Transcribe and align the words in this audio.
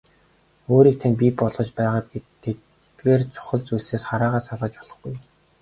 Өөрийг 0.73 0.95
тань 1.01 1.17
бий 1.21 1.31
болгож 1.39 1.69
байгаа 1.77 2.01
тэдгээр 2.43 3.21
чухал 3.33 3.61
зүйлсээс 3.67 4.03
хараагаа 4.09 4.41
салгаж 4.49 4.73
болохгүй. 4.77 5.13